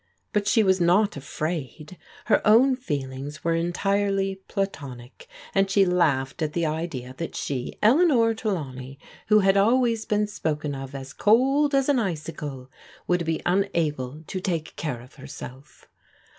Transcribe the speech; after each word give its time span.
But 0.33 0.47
she 0.47 0.63
was 0.63 0.81
not 0.81 1.15
afraid. 1.15 1.95
Her 2.25 2.41
own 2.43 2.75
feelings 2.75 3.43
were 3.43 3.53
entirely 3.53 4.41
platonic, 4.47 5.27
and 5.53 5.69
she 5.69 5.85
laughed 5.85 6.41
at 6.41 6.53
the 6.53 6.65
idea 6.65 7.13
that 7.19 7.35
she, 7.35 7.77
Eleanor 7.83 8.33
Trelawney, 8.33 8.97
who 9.27 9.41
had 9.41 9.57
always 9.57 10.05
been 10.07 10.25
spoken 10.25 10.73
of 10.73 10.95
as 10.95 11.13
cold 11.13 11.75
as 11.75 11.87
an 11.87 11.99
icicle, 11.99 12.71
would 13.05 13.25
be 13.25 13.43
unable 13.45 14.23
to 14.25 14.39
take 14.41 14.75
care 14.75 15.01
of 15.03 15.13
herself. 15.13 15.87